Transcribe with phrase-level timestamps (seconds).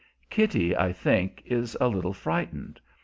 [0.31, 2.81] Kitty, I think, is a little frightened.